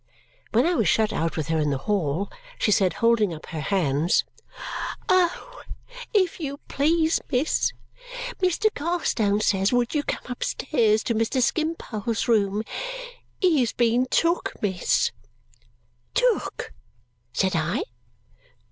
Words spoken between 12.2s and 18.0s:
room. He has been took, miss!" "Took?" said I.